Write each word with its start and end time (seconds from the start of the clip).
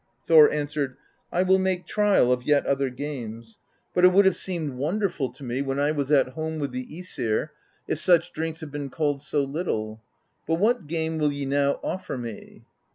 Thor 0.25 0.49
answered: 0.51 0.97
'I 1.31 1.43
will 1.43 1.59
make 1.59 1.85
trial 1.85 2.31
of 2.31 2.41
yet 2.41 2.65
other 2.65 2.89
games; 2.89 3.59
but 3.93 4.03
it 4.03 4.07
would 4.07 4.25
have 4.25 4.33
THE 4.33 4.39
BEGUILING 4.47 4.61
OF 4.61 4.63
GYLFI 4.63 4.73
65 4.73 4.73
seemed 4.73 4.79
wonderful 4.79 5.29
to 5.33 5.43
me, 5.43 5.61
when 5.61 5.79
I 5.79 5.91
was 5.91 6.11
at 6.11 6.29
home 6.29 6.57
with 6.57 6.71
the 6.71 6.87
iEsir, 6.87 7.49
if 7.87 7.99
such 7.99 8.33
drinks 8.33 8.61
had 8.61 8.71
been 8.71 8.89
called 8.89 9.21
so 9.21 9.43
little. 9.43 10.01
But 10.47 10.55
what 10.55 10.87
game 10.87 11.19
will 11.19 11.31
ye 11.31 11.45
now 11.45 11.79
offer 11.83 12.17
me?' 12.17 12.63